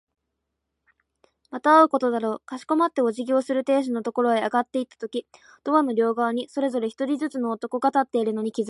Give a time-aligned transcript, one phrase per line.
[1.51, 2.41] また会うことだろう。
[2.45, 5.27] かしこまってお辞儀をする亭主のところへ上がっていったとき、
[5.65, 8.59] ドアの両側にそれぞれ一人ずつの男が立っているのに気づいた。